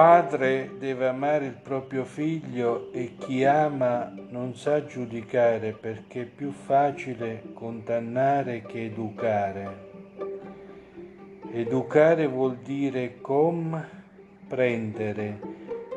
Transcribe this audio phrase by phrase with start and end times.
[0.00, 6.52] padre deve amare il proprio figlio e chi ama non sa giudicare perché è più
[6.52, 9.88] facile condannare che educare.
[11.52, 15.38] Educare vuol dire comprendere,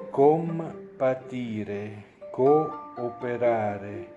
[0.09, 4.07] compatire, cooperare,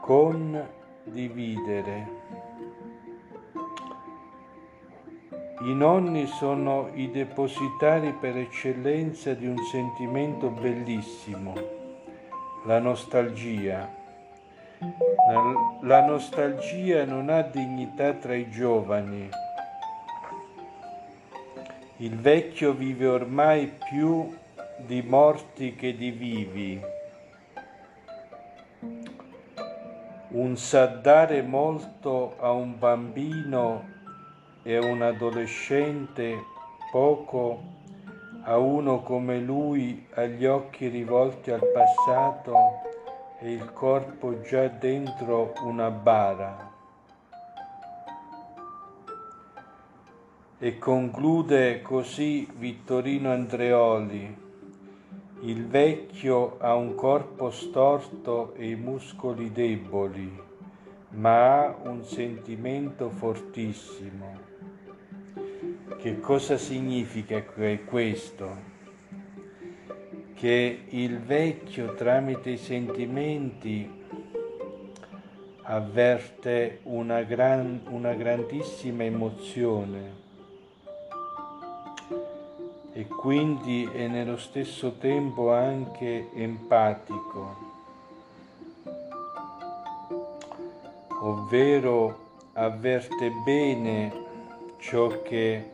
[0.00, 2.33] condividere.
[5.66, 11.54] I nonni sono i depositari per eccellenza di un sentimento bellissimo,
[12.66, 13.88] la nostalgia.
[15.80, 19.30] La nostalgia non ha dignità tra i giovani.
[21.96, 24.36] Il vecchio vive ormai più
[24.76, 26.78] di morti che di vivi.
[30.28, 33.92] Un sa dare molto a un bambino
[34.64, 36.42] e un adolescente
[36.90, 37.62] poco
[38.44, 42.54] a uno come lui ha gli occhi rivolti al passato
[43.40, 46.72] e il corpo già dentro una bara.
[50.58, 54.42] E conclude così Vittorino Andreoli.
[55.40, 60.40] Il vecchio ha un corpo storto e i muscoli deboli,
[61.10, 64.53] ma ha un sentimento fortissimo.
[65.86, 68.56] Che cosa significa questo?
[70.32, 74.02] Che il vecchio tramite i sentimenti
[75.62, 80.22] avverte una, gran, una grandissima emozione
[82.92, 87.56] e quindi è nello stesso tempo anche empatico,
[91.20, 92.22] ovvero
[92.54, 94.22] avverte bene
[94.86, 95.70] ciò che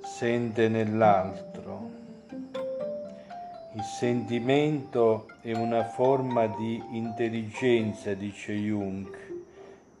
[0.00, 1.90] sente nell'altro.
[3.74, 9.06] Il sentimento è una forma di intelligenza, dice Jung,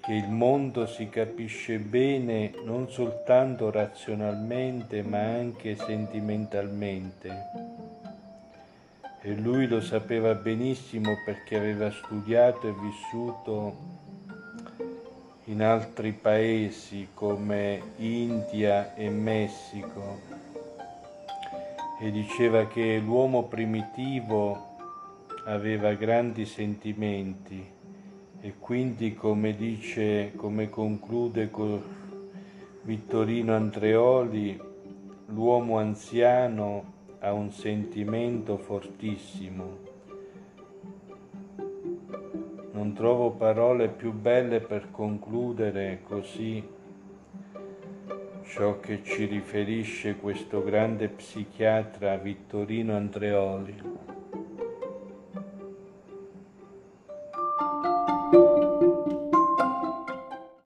[0.00, 7.30] che il mondo si capisce bene non soltanto razionalmente ma anche sentimentalmente.
[9.20, 14.01] E lui lo sapeva benissimo perché aveva studiato e vissuto
[15.46, 20.20] in altri paesi come India e Messico.
[22.00, 24.70] E diceva che l'uomo primitivo
[25.46, 27.64] aveva grandi sentimenti
[28.40, 31.50] e quindi come dice, come conclude
[32.82, 34.60] Vittorino Andreoli,
[35.26, 39.90] l'uomo anziano ha un sentimento fortissimo
[42.82, 46.60] non trovo parole più belle per concludere così
[48.44, 54.11] ciò che ci riferisce questo grande psichiatra Vittorino Andreoli.